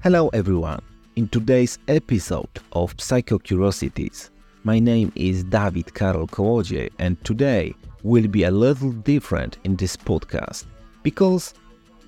[0.00, 0.80] Hello everyone.
[1.16, 4.30] In today's episode of Psycho Curiosities,
[4.62, 7.74] my name is David Karol Kołodziej and today
[8.04, 10.66] will be a little different in this podcast
[11.02, 11.52] because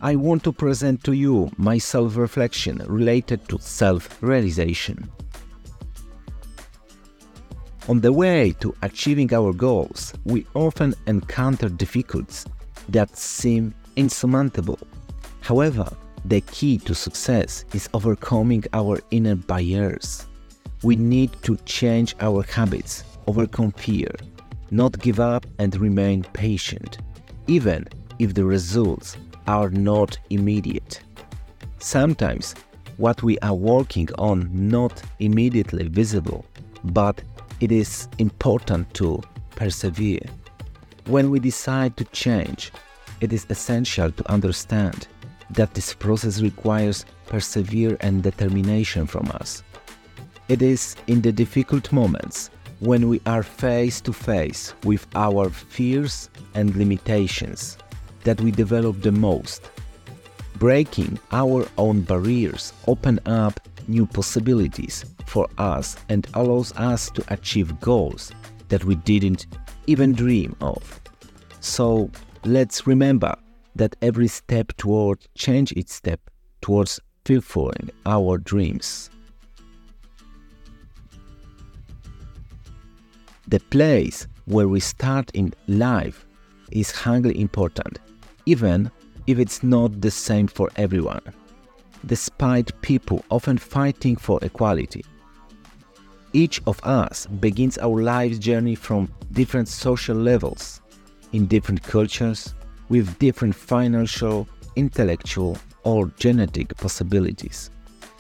[0.01, 5.11] I want to present to you my self-reflection related to self-realization.
[7.89, 12.47] On the way to achieving our goals, we often encounter difficulties
[12.89, 14.79] that seem insurmountable.
[15.41, 15.91] However,
[16.25, 20.27] the key to success is overcoming our inner barriers.
[20.83, 24.11] We need to change our habits, overcome fear,
[24.71, 26.99] not give up, and remain patient,
[27.47, 27.87] even
[28.19, 31.01] if the results are not immediate.
[31.79, 32.55] Sometimes
[32.97, 36.45] what we are working on not immediately visible,
[36.85, 37.23] but
[37.61, 39.21] it is important to
[39.57, 40.21] persevere.
[41.07, 42.73] When we decide to change,
[43.21, 45.09] it is essential to understand
[45.53, 49.63] that this process requires persevere and determination from us.
[50.49, 56.31] It is in the difficult moments when we are face to face with our fears
[56.55, 57.77] and limitations
[58.25, 59.71] that we develop the most.
[60.59, 67.79] Breaking our own barriers open up new possibilities for us and allows us to achieve
[67.81, 68.33] goals
[68.69, 69.47] that we didn't
[69.87, 71.01] even dream of.
[71.61, 72.11] So
[72.45, 73.35] let's remember
[73.75, 76.21] that every step toward change its step
[76.61, 79.11] towards fulfilling our dreams.
[83.49, 86.27] The place where we start in life
[86.71, 87.99] is highly important,
[88.47, 88.91] even
[89.27, 91.23] if it's not the same for everyone,
[92.07, 95.05] despite people often fighting for equality.
[96.33, 100.81] Each of us begins our life's journey from different social levels,
[101.33, 102.55] in different cultures,
[102.91, 104.47] with different financial,
[104.77, 107.71] intellectual, or genetic possibilities.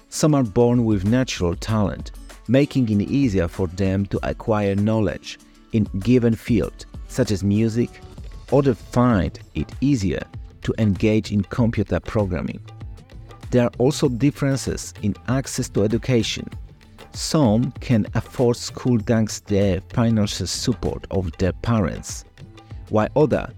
[0.08, 2.12] Some are born with natural talent,
[2.48, 5.38] making it easier for them to acquire knowledge
[5.72, 7.90] in given field, such as music.
[8.52, 10.22] Others find it easier
[10.62, 12.60] to engage in computer programming.
[13.50, 16.48] There are also differences in access to education.
[17.12, 22.24] Some can afford school thanks to the financial support of their parents,
[22.88, 23.50] while others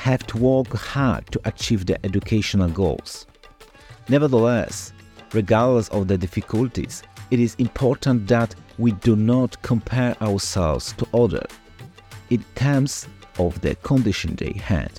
[0.00, 3.26] have to work hard to achieve their educational goals.
[4.08, 4.94] Nevertheless,
[5.34, 11.52] regardless of the difficulties, it is important that we do not compare ourselves to others
[12.30, 14.90] in terms of the condition they had,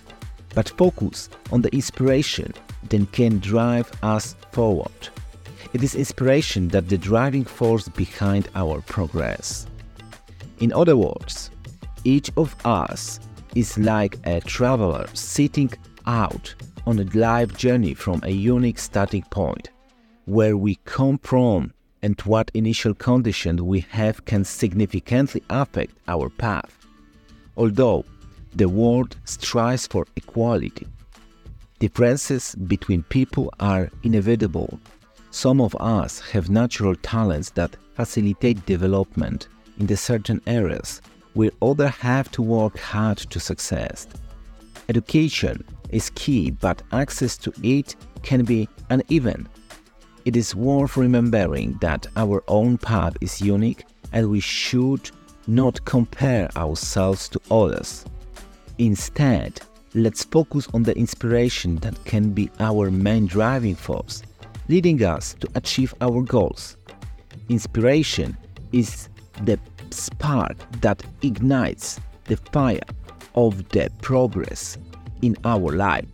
[0.53, 2.53] but focus on the inspiration
[2.89, 5.09] that can drive us forward.
[5.73, 9.65] It is inspiration that the driving force behind our progress.
[10.59, 11.49] In other words,
[12.03, 13.19] each of us
[13.55, 15.71] is like a traveler sitting
[16.05, 16.53] out
[16.85, 19.69] on a life journey from a unique starting point.
[20.25, 26.77] Where we come from and what initial conditions we have can significantly affect our path.
[27.57, 28.05] Although
[28.55, 30.87] the world strives for equality,
[31.79, 34.79] differences between people are inevitable.
[35.31, 39.47] Some of us have natural talents that facilitate development
[39.79, 41.01] in the certain areas
[41.35, 44.07] we other have to work hard to success.
[44.89, 49.47] Education is key, but access to it can be uneven.
[50.25, 55.09] It is worth remembering that our own path is unique and we should
[55.47, 58.05] not compare ourselves to others.
[58.77, 59.61] Instead,
[59.93, 64.21] let's focus on the inspiration that can be our main driving force,
[64.69, 66.77] leading us to achieve our goals.
[67.49, 68.37] Inspiration
[68.71, 69.09] is
[69.43, 69.59] the
[69.93, 72.79] spark that ignites the fire
[73.35, 74.77] of the progress
[75.21, 76.05] in our life.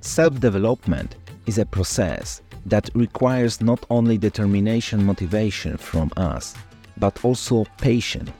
[0.00, 1.16] Self development
[1.46, 6.54] is a process that requires not only determination motivation from us,
[6.98, 8.30] but also patience.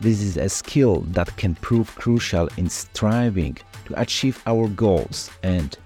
[0.00, 5.76] This is a skill that can prove crucial in striving to achieve our goals and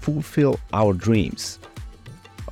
[0.00, 1.60] fulfill our dreams.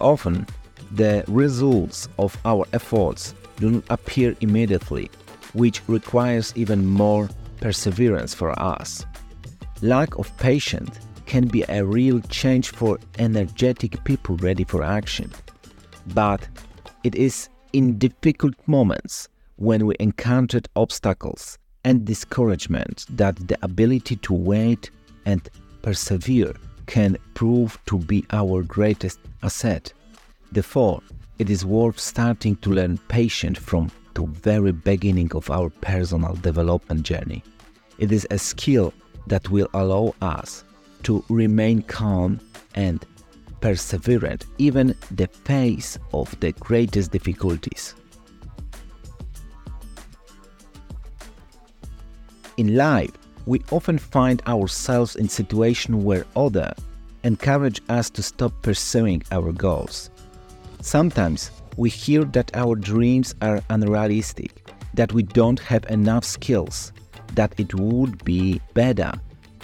[0.00, 0.46] Often,
[0.92, 5.10] the results of our efforts do not appear immediately,
[5.52, 7.28] which requires even more
[7.60, 9.04] perseverance for us.
[9.82, 15.30] Lack of patience can be a real change for energetic people ready for action.
[16.14, 16.48] But
[17.04, 24.32] it is in difficult moments when we encountered obstacles and discouragement that the ability to
[24.32, 24.90] wait
[25.26, 25.48] and
[25.82, 26.54] persevere
[26.86, 29.92] can prove to be our greatest asset.
[30.50, 31.02] Therefore,
[31.38, 37.04] it is worth starting to learn patience from the very beginning of our personal development
[37.04, 37.44] journey.
[37.98, 38.92] It is a skill
[39.28, 40.64] that will allow us
[41.04, 42.40] to remain calm
[42.74, 43.04] and
[43.60, 47.94] perseverant even the face of the greatest difficulties.
[52.56, 53.12] In life,
[53.46, 56.74] we often find ourselves in situations where others
[57.22, 60.10] encourage us to stop pursuing our goals.
[60.80, 66.92] Sometimes we hear that our dreams are unrealistic, that we don't have enough skills,
[67.34, 69.12] that it would be better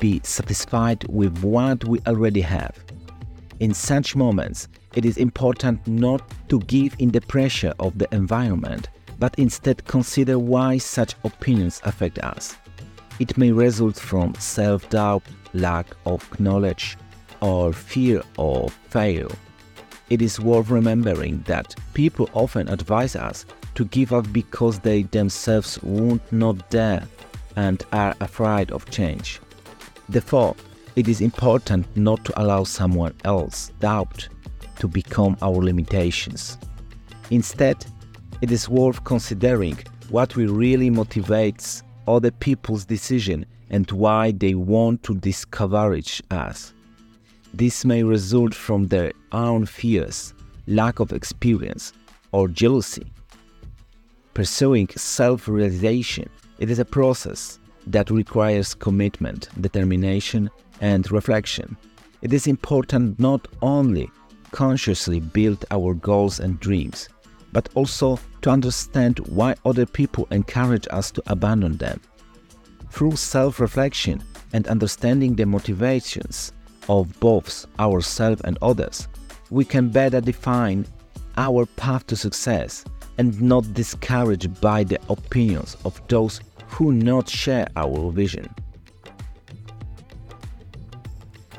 [0.00, 2.76] be satisfied with what we already have.
[3.61, 8.88] In such moments, it is important not to give in the pressure of the environment,
[9.19, 12.56] but instead consider why such opinions affect us.
[13.20, 15.22] It may result from self doubt,
[15.52, 16.99] lack of knowledge,
[17.40, 19.28] or fear of failure.
[20.11, 25.83] It is worth remembering that people often advise us to give up because they themselves
[25.83, 27.06] would not not dare
[27.56, 29.41] and are afraid of change.
[30.09, 30.55] Therefore,
[30.97, 34.29] it is important not to allow someone else's doubt
[34.79, 36.59] to become our limitations.
[37.31, 37.85] Instead,
[38.43, 39.79] it is worth considering
[40.11, 46.75] what really motivates other people's decision and why they want to discourage us.
[47.56, 50.35] This may result from their own fears,
[50.67, 51.93] lack of experience,
[52.33, 53.06] or jealousy.
[54.35, 56.29] Pursuing self realization
[56.59, 61.77] it is a process that requires commitment, determination, and reflection.
[62.23, 64.11] It is important not only
[64.51, 67.09] consciously build our goals and dreams,
[67.53, 72.01] but also to understand why other people encourage us to abandon them.
[72.91, 76.53] Through self reflection and understanding the motivations
[76.88, 79.08] of both ourselves and others,
[79.50, 80.86] we can better define
[81.36, 82.84] our path to success
[83.19, 88.48] and not discouraged by the opinions of those who not share our vision.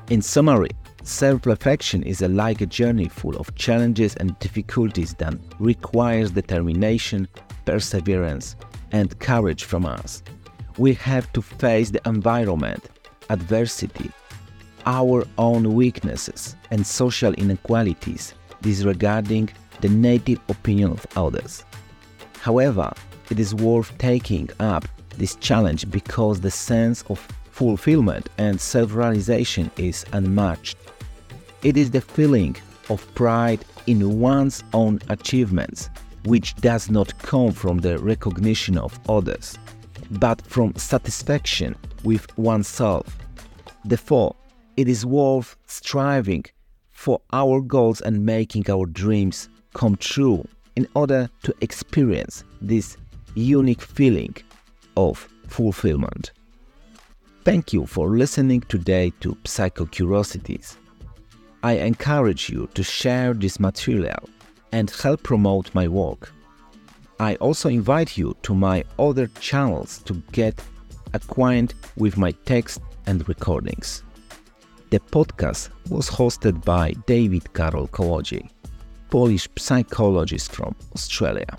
[0.10, 0.69] In summary,
[1.04, 7.27] self-reflection is a like a journey full of challenges and difficulties that requires determination,
[7.66, 8.56] perseverance,
[8.92, 10.22] and courage from us.
[10.77, 12.89] We have to face the environment,
[13.30, 14.12] adversity,
[14.86, 19.50] our own weaknesses, and social inequalities, disregarding
[19.82, 21.64] the native opinion of others.
[22.40, 22.94] However,
[23.30, 24.88] it is worth taking up
[25.18, 27.20] this challenge because the sense of
[27.52, 30.78] fulfillment and self realization is unmatched.
[31.64, 32.56] It is the feeling
[32.90, 35.90] of pride in one's own achievements,
[36.26, 39.58] which does not come from the recognition of others,
[40.12, 43.18] but from satisfaction with oneself.
[43.84, 44.36] Therefore,
[44.77, 46.45] it is worth striving
[46.92, 52.98] for our goals and making our dreams come true in order to experience this
[53.36, 54.36] unique feeling
[54.98, 56.31] of fulfillment.
[57.44, 60.77] Thank you for listening today to Psycho Curiosities.
[61.63, 64.30] I encourage you to share this material
[64.72, 66.31] and help promote my work.
[67.19, 70.62] I also invite you to my other channels to get
[71.13, 74.04] acquainted with my text and recordings.
[74.92, 78.48] The podcast was hosted by David Karol Kołodziej,
[79.10, 81.58] Polish psychologist from Australia.